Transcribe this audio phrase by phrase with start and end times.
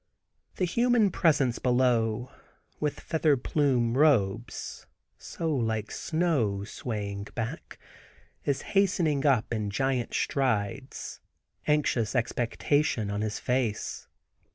[0.55, 2.31] The human presence below,
[2.79, 4.87] with feather plume robes,
[5.19, 7.77] so like snow, swaying back,
[8.43, 11.19] is hastening up in giant strides,
[11.67, 14.07] anxious expectation on his face.